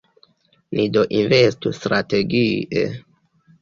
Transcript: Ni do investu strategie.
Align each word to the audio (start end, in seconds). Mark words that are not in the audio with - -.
Ni 0.79 0.85
do 0.95 1.03
investu 1.21 1.77
strategie. 1.83 2.91